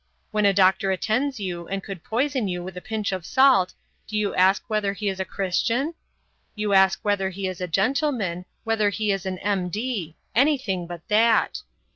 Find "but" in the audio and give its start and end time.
10.87-11.07